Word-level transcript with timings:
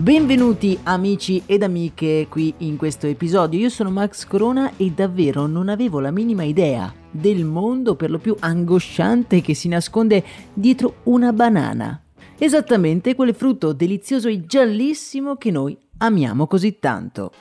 Benvenuti 0.00 0.78
amici 0.84 1.42
ed 1.44 1.62
amiche 1.62 2.26
qui 2.30 2.54
in 2.58 2.78
questo 2.78 3.06
episodio. 3.06 3.60
Io 3.60 3.68
sono 3.68 3.90
Max 3.90 4.24
Corona 4.24 4.72
e 4.78 4.92
davvero 4.92 5.46
non 5.46 5.68
avevo 5.68 6.00
la 6.00 6.10
minima 6.10 6.42
idea 6.42 6.90
del 7.10 7.44
mondo 7.44 7.96
per 7.96 8.10
lo 8.10 8.16
più 8.16 8.34
angosciante 8.38 9.42
che 9.42 9.52
si 9.52 9.68
nasconde 9.68 10.24
dietro 10.54 11.00
una 11.02 11.34
banana. 11.34 12.02
Esattamente 12.38 13.14
quel 13.14 13.34
frutto 13.34 13.74
delizioso 13.74 14.28
e 14.28 14.46
giallissimo 14.46 15.36
che 15.36 15.50
noi 15.50 15.76
amiamo 15.98 16.46
così 16.46 16.78
tanto. 16.78 17.32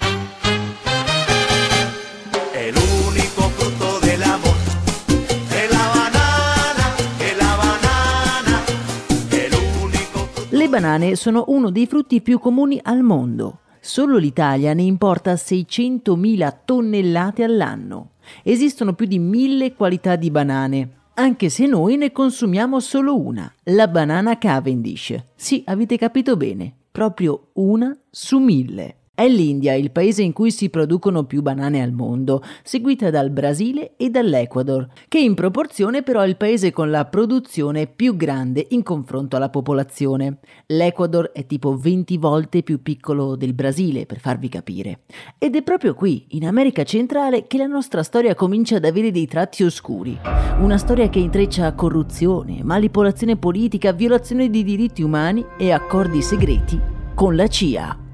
Banane 10.69 11.15
sono 11.15 11.45
uno 11.47 11.71
dei 11.71 11.87
frutti 11.87 12.21
più 12.21 12.39
comuni 12.39 12.79
al 12.81 13.01
mondo. 13.01 13.61
Solo 13.81 14.17
l'Italia 14.17 14.73
ne 14.73 14.83
importa 14.83 15.33
600.000 15.33 16.57
tonnellate 16.63 17.43
all'anno. 17.43 18.11
Esistono 18.43 18.93
più 18.93 19.07
di 19.07 19.17
mille 19.19 19.73
qualità 19.73 20.15
di 20.15 20.29
banane, 20.29 20.89
anche 21.15 21.49
se 21.49 21.65
noi 21.65 21.97
ne 21.97 22.11
consumiamo 22.11 22.79
solo 22.79 23.19
una, 23.19 23.51
la 23.63 23.87
banana 23.87 24.37
Cavendish. 24.37 25.15
Sì, 25.35 25.63
avete 25.65 25.97
capito 25.97 26.37
bene, 26.37 26.73
proprio 26.91 27.49
una 27.53 27.97
su 28.09 28.37
mille. 28.37 28.98
È 29.19 29.27
l'India 29.27 29.73
il 29.73 29.91
paese 29.91 30.23
in 30.23 30.31
cui 30.31 30.49
si 30.49 30.69
producono 30.69 31.25
più 31.25 31.41
banane 31.41 31.81
al 31.81 31.91
mondo, 31.91 32.41
seguita 32.63 33.09
dal 33.09 33.31
Brasile 33.31 33.97
e 33.97 34.09
dall'Ecuador, 34.09 34.87
che 35.09 35.19
in 35.19 35.33
proporzione 35.33 36.03
però 36.03 36.21
è 36.21 36.25
il 36.25 36.37
paese 36.37 36.71
con 36.71 36.89
la 36.89 37.03
produzione 37.03 37.87
più 37.87 38.15
grande 38.15 38.65
in 38.69 38.81
confronto 38.81 39.35
alla 39.35 39.49
popolazione. 39.49 40.37
L'Ecuador 40.67 41.31
è 41.33 41.45
tipo 41.45 41.75
20 41.75 42.17
volte 42.17 42.63
più 42.63 42.81
piccolo 42.81 43.35
del 43.35 43.53
Brasile, 43.53 44.05
per 44.05 44.21
farvi 44.21 44.47
capire. 44.47 45.01
Ed 45.37 45.57
è 45.57 45.63
proprio 45.63 45.95
qui, 45.95 46.27
in 46.29 46.47
America 46.47 46.85
centrale, 46.85 47.45
che 47.45 47.57
la 47.57 47.67
nostra 47.67 48.03
storia 48.03 48.35
comincia 48.35 48.77
ad 48.77 48.85
avere 48.85 49.11
dei 49.11 49.27
tratti 49.27 49.65
oscuri. 49.65 50.17
Una 50.61 50.77
storia 50.77 51.09
che 51.09 51.19
intreccia 51.19 51.73
corruzione, 51.73 52.63
manipolazione 52.63 53.35
politica, 53.35 53.91
violazione 53.91 54.49
di 54.49 54.63
diritti 54.63 55.01
umani 55.01 55.45
e 55.57 55.73
accordi 55.73 56.21
segreti 56.21 56.79
con 57.13 57.35
la 57.35 57.47
CIA. 57.47 58.07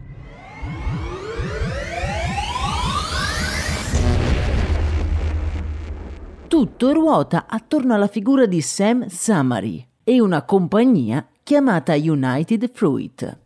Tutto 6.55 6.93
ruota 6.93 7.47
attorno 7.49 7.93
alla 7.93 8.07
figura 8.07 8.45
di 8.45 8.61
Sam 8.61 9.07
Samari 9.07 9.85
e 10.05 10.21
una 10.21 10.43
compagnia 10.43 11.27
chiamata 11.43 11.95
United 11.95 12.71
Fruit. 12.71 13.39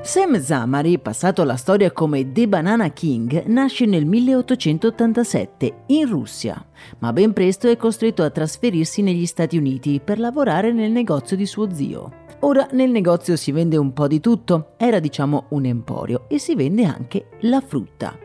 Sam 0.00 0.40
Zamari, 0.40 1.00
passato 1.00 1.42
alla 1.42 1.56
storia 1.56 1.90
come 1.90 2.30
The 2.30 2.46
Banana 2.46 2.90
King, 2.90 3.46
nasce 3.46 3.84
nel 3.86 4.06
1887 4.06 5.82
in 5.86 6.08
Russia, 6.08 6.64
ma 7.00 7.12
ben 7.12 7.32
presto 7.32 7.68
è 7.68 7.76
costretto 7.76 8.22
a 8.22 8.30
trasferirsi 8.30 9.02
negli 9.02 9.26
Stati 9.26 9.56
Uniti 9.56 10.00
per 10.00 10.20
lavorare 10.20 10.72
nel 10.72 10.92
negozio 10.92 11.36
di 11.36 11.46
suo 11.46 11.74
zio. 11.74 12.19
Ora 12.42 12.66
nel 12.72 12.90
negozio 12.90 13.36
si 13.36 13.52
vende 13.52 13.76
un 13.76 13.92
po' 13.92 14.06
di 14.06 14.18
tutto, 14.18 14.72
era 14.78 14.98
diciamo 14.98 15.46
un 15.50 15.66
emporio 15.66 16.24
e 16.26 16.38
si 16.38 16.54
vende 16.54 16.84
anche 16.84 17.28
la 17.40 17.60
frutta. 17.60 18.16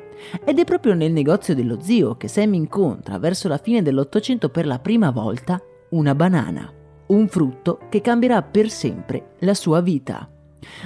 Ed 0.46 0.58
è 0.58 0.64
proprio 0.64 0.94
nel 0.94 1.12
negozio 1.12 1.54
dello 1.54 1.82
zio 1.82 2.16
che 2.16 2.30
Sam 2.30 2.54
incontra 2.54 3.20
verso 3.20 3.50
la 3.50 3.58
fine 3.58 3.82
dell'Ottocento 3.82 4.48
per 4.48 4.66
la 4.66 4.80
prima 4.80 5.12
volta 5.12 5.62
una 5.90 6.16
banana, 6.16 6.72
un 7.08 7.28
frutto 7.28 7.80
che 7.90 8.00
cambierà 8.00 8.42
per 8.42 8.70
sempre 8.70 9.34
la 9.40 9.54
sua 9.54 9.82
vita. 9.82 10.30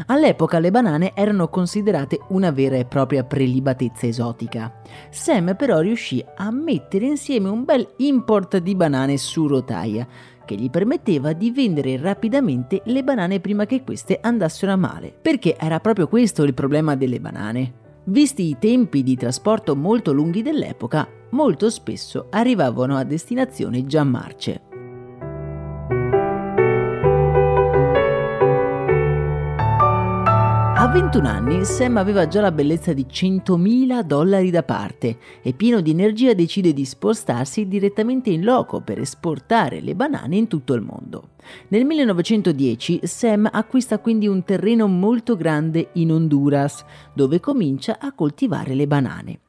All'epoca 0.07 0.59
le 0.59 0.71
banane 0.71 1.11
erano 1.15 1.49
considerate 1.49 2.19
una 2.29 2.51
vera 2.51 2.77
e 2.77 2.85
propria 2.85 3.23
prelibatezza 3.23 4.07
esotica. 4.07 4.81
Sam 5.09 5.55
però 5.55 5.79
riuscì 5.79 6.23
a 6.35 6.51
mettere 6.51 7.05
insieme 7.05 7.47
un 7.47 7.63
bel 7.63 7.87
import 7.97 8.57
di 8.57 8.75
banane 8.75 9.17
su 9.17 9.47
rotaia, 9.47 10.07
che 10.49 10.55
gli 10.55 10.71
permetteva 10.71 11.33
di 11.33 11.51
vendere 11.51 11.95
rapidamente 11.97 12.81
le 12.85 13.03
banane 13.03 13.39
prima 13.39 13.67
che 13.67 13.83
queste 13.83 14.17
andassero 14.19 14.71
a 14.71 14.77
male, 14.77 15.13
perché 15.21 15.55
era 15.55 15.79
proprio 15.79 16.07
questo 16.07 16.41
il 16.41 16.55
problema 16.55 16.95
delle 16.95 17.19
banane. 17.19 17.73
Visti 18.05 18.47
i 18.47 18.57
tempi 18.57 19.03
di 19.03 19.15
trasporto 19.15 19.75
molto 19.75 20.11
lunghi 20.11 20.41
dell'epoca, 20.41 21.07
molto 21.31 21.69
spesso 21.69 22.29
arrivavano 22.31 22.97
a 22.97 23.03
destinazione 23.03 23.85
già 23.85 24.03
marce. 24.03 24.68
A 30.79 30.87
21 30.87 31.27
anni 31.27 31.65
Sam 31.65 31.97
aveva 31.97 32.25
già 32.29 32.39
la 32.39 32.53
bellezza 32.53 32.93
di 32.93 33.05
100.000 33.05 34.01
dollari 34.03 34.49
da 34.49 34.63
parte 34.63 35.17
e 35.41 35.51
pieno 35.51 35.81
di 35.81 35.91
energia 35.91 36.33
decide 36.33 36.71
di 36.71 36.85
spostarsi 36.85 37.67
direttamente 37.67 38.29
in 38.29 38.45
loco 38.45 38.79
per 38.79 38.97
esportare 38.97 39.81
le 39.81 39.93
banane 39.93 40.37
in 40.37 40.47
tutto 40.47 40.73
il 40.73 40.81
mondo. 40.81 41.31
Nel 41.67 41.83
1910 41.83 43.01
Sam 43.03 43.49
acquista 43.51 43.99
quindi 43.99 44.29
un 44.29 44.45
terreno 44.45 44.87
molto 44.87 45.35
grande 45.35 45.89
in 45.95 46.13
Honduras 46.13 46.85
dove 47.13 47.41
comincia 47.41 47.97
a 47.99 48.13
coltivare 48.13 48.73
le 48.73 48.87
banane. 48.87 49.39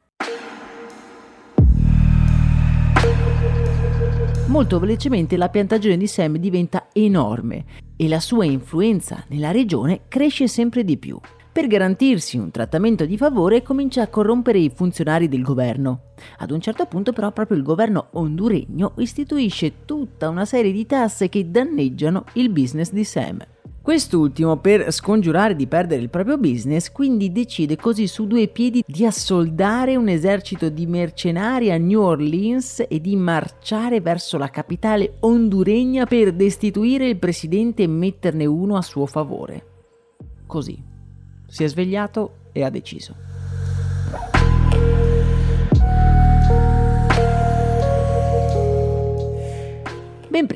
Molto 4.47 4.79
velocemente 4.79 5.37
la 5.37 5.49
piantagione 5.49 5.97
di 5.97 6.07
Sam 6.07 6.37
diventa 6.37 6.87
enorme 6.91 7.63
e 7.95 8.07
la 8.07 8.19
sua 8.19 8.45
influenza 8.45 9.23
nella 9.27 9.51
regione 9.51 10.01
cresce 10.07 10.47
sempre 10.47 10.83
di 10.83 10.97
più. 10.97 11.19
Per 11.51 11.67
garantirsi 11.67 12.37
un 12.37 12.49
trattamento 12.49 13.05
di 13.05 13.17
favore 13.17 13.61
comincia 13.61 14.01
a 14.01 14.07
corrompere 14.07 14.59
i 14.59 14.71
funzionari 14.73 15.27
del 15.27 15.41
governo. 15.41 16.13
Ad 16.37 16.51
un 16.51 16.61
certo 16.61 16.85
punto 16.85 17.11
però 17.11 17.31
proprio 17.31 17.57
il 17.57 17.63
governo 17.63 18.07
honduregno 18.11 18.93
istituisce 18.97 19.85
tutta 19.85 20.29
una 20.29 20.45
serie 20.45 20.71
di 20.71 20.85
tasse 20.85 21.27
che 21.29 21.49
danneggiano 21.49 22.23
il 22.33 22.49
business 22.49 22.91
di 22.91 23.03
Sam. 23.03 23.39
Quest'ultimo, 23.81 24.57
per 24.57 24.91
scongiurare 24.91 25.55
di 25.55 25.65
perdere 25.65 26.03
il 26.03 26.09
proprio 26.11 26.37
business, 26.37 26.91
quindi 26.91 27.31
decide 27.31 27.77
così 27.77 28.05
su 28.05 28.27
due 28.27 28.47
piedi 28.47 28.83
di 28.85 29.07
assoldare 29.07 29.95
un 29.95 30.07
esercito 30.07 30.69
di 30.69 30.85
mercenari 30.85 31.71
a 31.71 31.77
New 31.77 31.99
Orleans 31.99 32.85
e 32.87 33.01
di 33.01 33.15
marciare 33.15 33.99
verso 33.99 34.37
la 34.37 34.51
capitale 34.51 35.15
honduregna 35.21 36.05
per 36.05 36.31
destituire 36.33 37.07
il 37.07 37.17
presidente 37.17 37.81
e 37.81 37.87
metterne 37.87 38.45
uno 38.45 38.77
a 38.77 38.83
suo 38.83 39.07
favore. 39.07 39.65
Così. 40.45 40.79
Si 41.47 41.63
è 41.63 41.67
svegliato 41.67 42.49
e 42.51 42.63
ha 42.63 42.69
deciso. 42.69 43.30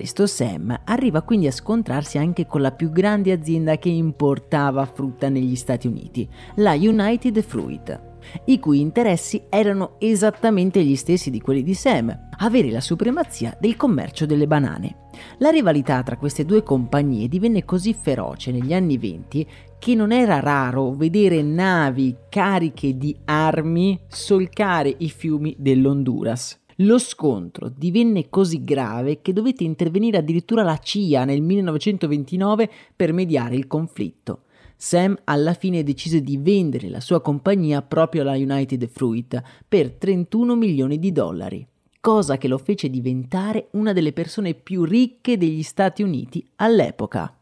Presto 0.06 0.28
Sam 0.28 0.82
arriva 0.86 1.24
quindi 1.24 1.48
a 1.48 1.52
scontrarsi 1.52 2.20
anche 2.20 2.46
con 2.46 2.62
la 2.62 2.72
più 2.72 2.92
grande 2.92 3.32
azienda 3.32 3.80
che 3.80 3.90
importava 3.90 4.86
frutta 4.86 5.30
negli 5.30 5.56
Stati 5.56 5.88
Uniti, 5.88 6.30
la 6.58 6.74
United 6.74 7.42
Fruit, 7.42 8.02
i 8.46 8.60
cui 8.60 8.82
interessi 8.82 9.46
erano 9.50 9.96
esattamente 9.98 10.84
gli 10.84 10.96
stessi 10.96 11.32
di 11.32 11.42
quelli 11.42 11.64
di 11.64 11.74
Sam, 11.74 12.16
avere 12.38 12.70
la 12.70 12.82
supremazia 12.82 13.58
del 13.60 13.76
commercio 13.76 14.28
delle 14.28 14.46
banane. 14.46 15.08
La 15.40 15.50
rivalità 15.50 16.04
tra 16.04 16.18
queste 16.18 16.46
due 16.46 16.62
compagnie 16.62 17.28
divenne 17.28 17.66
così 17.66 17.96
feroce 18.00 18.52
negli 18.52 18.76
anni 18.76 19.00
venti 19.00 19.44
che 19.80 19.96
non 19.96 20.12
era 20.12 20.40
raro 20.40 20.92
vedere 20.92 21.42
navi 21.42 22.16
cariche 22.30 22.96
di 22.96 23.18
armi 23.26 24.00
solcare 24.08 24.94
i 25.00 25.10
fiumi 25.10 25.56
dell'Honduras. 25.58 26.60
Lo 26.80 26.98
scontro 26.98 27.72
divenne 27.74 28.30
così 28.30 28.62
grave 28.64 29.22
che 29.22 29.32
dovette 29.32 29.64
intervenire 29.64 30.18
addirittura 30.18 30.62
la 30.62 30.78
CIA 30.78 31.24
nel 31.24 31.42
1929 31.42 32.70
per 32.94 33.14
mediare 33.14 33.56
il 33.56 33.66
conflitto. 33.66 34.42
Sam 34.76 35.18
alla 35.24 35.54
fine 35.54 35.84
decise 35.84 36.22
di 36.22 36.38
vendere 36.38 36.90
la 36.90 37.00
sua 37.00 37.22
compagnia 37.22 37.82
proprio 37.82 38.24
alla 38.24 38.36
United 38.36 38.88
Fruit 38.90 39.42
per 39.66 39.92
31 39.92 40.54
milioni 40.58 41.00
di 41.00 41.14
dollari, 41.14 41.66
cosa 42.02 42.38
che 42.38 42.50
lo 42.50 42.58
fece 42.58 42.90
diventare 42.90 43.70
una 43.72 43.94
delle 43.94 44.12
persone 44.12 44.54
più 44.54 44.84
ricche 44.84 45.38
degli 45.38 45.64
Stati 45.64 46.04
Uniti 46.04 46.46
all'epoca. 46.58 47.35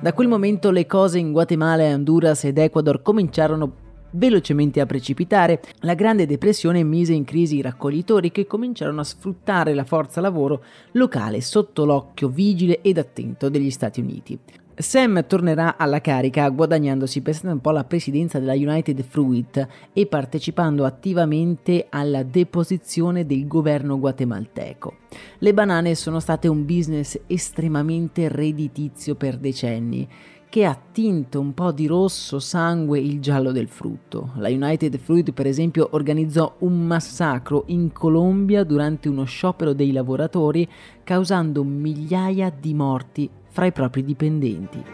Da 0.00 0.12
quel 0.12 0.28
momento 0.28 0.70
le 0.70 0.86
cose 0.86 1.18
in 1.18 1.32
Guatemala, 1.32 1.82
Honduras 1.92 2.44
ed 2.44 2.56
Ecuador 2.56 3.02
cominciarono 3.02 3.86
velocemente 4.12 4.80
a 4.80 4.86
precipitare. 4.86 5.60
La 5.80 5.94
Grande 5.94 6.24
Depressione 6.24 6.84
mise 6.84 7.14
in 7.14 7.24
crisi 7.24 7.56
i 7.56 7.62
raccoglitori 7.62 8.30
che 8.30 8.46
cominciarono 8.46 9.00
a 9.00 9.04
sfruttare 9.04 9.74
la 9.74 9.82
forza 9.82 10.20
lavoro 10.20 10.62
locale 10.92 11.40
sotto 11.40 11.84
l'occhio 11.84 12.28
vigile 12.28 12.80
ed 12.80 12.96
attento 12.96 13.48
degli 13.48 13.70
Stati 13.70 13.98
Uniti. 13.98 14.38
Sam 14.80 15.26
tornerà 15.26 15.76
alla 15.76 16.00
carica 16.00 16.48
guadagnandosi 16.50 17.20
per 17.20 17.36
un 17.42 17.60
po' 17.60 17.72
la 17.72 17.82
presidenza 17.82 18.38
della 18.38 18.54
United 18.54 19.02
Fruit 19.02 19.66
e 19.92 20.06
partecipando 20.06 20.84
attivamente 20.84 21.86
alla 21.90 22.22
deposizione 22.22 23.26
del 23.26 23.48
governo 23.48 23.98
guatemalteco. 23.98 24.98
Le 25.38 25.52
banane 25.52 25.96
sono 25.96 26.20
state 26.20 26.46
un 26.46 26.64
business 26.64 27.18
estremamente 27.26 28.28
redditizio 28.28 29.16
per 29.16 29.36
decenni 29.38 30.08
che 30.48 30.64
ha 30.64 30.78
tinto 30.92 31.40
un 31.40 31.52
po' 31.54 31.72
di 31.72 31.86
rosso 31.86 32.38
sangue 32.38 33.00
il 33.00 33.20
giallo 33.20 33.50
del 33.50 33.68
frutto. 33.68 34.30
La 34.36 34.48
United 34.48 34.96
Fruit, 34.98 35.32
per 35.32 35.46
esempio, 35.46 35.88
organizzò 35.90 36.54
un 36.60 36.86
massacro 36.86 37.64
in 37.66 37.92
Colombia 37.92 38.62
durante 38.64 39.08
uno 39.08 39.24
sciopero 39.24 39.72
dei 39.72 39.92
lavoratori, 39.92 40.66
causando 41.04 41.64
migliaia 41.64 42.50
di 42.56 42.72
morti 42.72 43.28
fra 43.58 43.66
i 43.66 43.72
propri 43.72 44.04
dipendenti. 44.04 44.84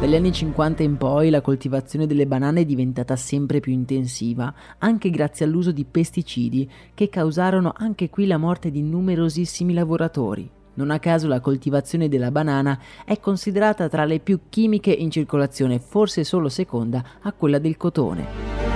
Dagli 0.00 0.14
anni 0.16 0.32
50 0.32 0.82
in 0.82 0.96
poi 0.96 1.30
la 1.30 1.40
coltivazione 1.40 2.08
delle 2.08 2.26
banane 2.26 2.62
è 2.62 2.64
diventata 2.64 3.14
sempre 3.14 3.60
più 3.60 3.70
intensiva, 3.70 4.52
anche 4.78 5.08
grazie 5.10 5.44
all'uso 5.44 5.70
di 5.70 5.84
pesticidi 5.84 6.68
che 6.94 7.08
causarono 7.08 7.72
anche 7.76 8.10
qui 8.10 8.26
la 8.26 8.38
morte 8.38 8.72
di 8.72 8.82
numerosissimi 8.82 9.72
lavoratori. 9.72 10.50
Non 10.74 10.90
a 10.90 10.98
caso 10.98 11.28
la 11.28 11.38
coltivazione 11.38 12.08
della 12.08 12.32
banana 12.32 12.76
è 13.04 13.20
considerata 13.20 13.88
tra 13.88 14.04
le 14.04 14.18
più 14.18 14.40
chimiche 14.48 14.90
in 14.90 15.12
circolazione, 15.12 15.78
forse 15.78 16.24
solo 16.24 16.48
seconda 16.48 17.04
a 17.20 17.32
quella 17.32 17.60
del 17.60 17.76
cotone. 17.76 18.67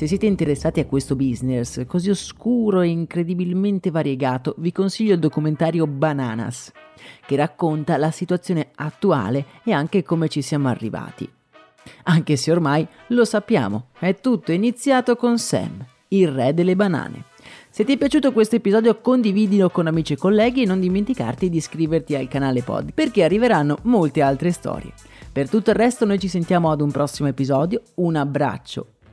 Se 0.00 0.06
siete 0.06 0.24
interessati 0.24 0.80
a 0.80 0.86
questo 0.86 1.14
business 1.14 1.84
così 1.84 2.08
oscuro 2.08 2.80
e 2.80 2.88
incredibilmente 2.88 3.90
variegato, 3.90 4.54
vi 4.56 4.72
consiglio 4.72 5.12
il 5.12 5.18
documentario 5.18 5.86
Bananas, 5.86 6.72
che 7.26 7.36
racconta 7.36 7.98
la 7.98 8.10
situazione 8.10 8.70
attuale 8.76 9.44
e 9.62 9.72
anche 9.72 10.02
come 10.02 10.28
ci 10.28 10.40
siamo 10.40 10.68
arrivati. 10.68 11.30
Anche 12.04 12.36
se 12.36 12.50
ormai 12.50 12.88
lo 13.08 13.26
sappiamo, 13.26 13.88
è 13.98 14.14
tutto 14.14 14.52
iniziato 14.52 15.16
con 15.16 15.36
Sam, 15.36 15.84
il 16.08 16.28
re 16.28 16.54
delle 16.54 16.76
banane. 16.76 17.24
Se 17.68 17.84
ti 17.84 17.92
è 17.92 17.98
piaciuto 17.98 18.32
questo 18.32 18.56
episodio 18.56 19.02
condividilo 19.02 19.68
con 19.68 19.86
amici 19.86 20.14
e 20.14 20.16
colleghi 20.16 20.62
e 20.62 20.66
non 20.66 20.80
dimenticarti 20.80 21.50
di 21.50 21.58
iscriverti 21.58 22.14
al 22.14 22.26
canale 22.26 22.62
Pod 22.62 22.94
perché 22.94 23.22
arriveranno 23.22 23.76
molte 23.82 24.22
altre 24.22 24.50
storie. 24.50 24.94
Per 25.30 25.50
tutto 25.50 25.68
il 25.68 25.76
resto 25.76 26.06
noi 26.06 26.18
ci 26.18 26.28
sentiamo 26.28 26.70
ad 26.70 26.80
un 26.80 26.90
prossimo 26.90 27.28
episodio, 27.28 27.82
un 27.96 28.16
abbraccio 28.16 28.94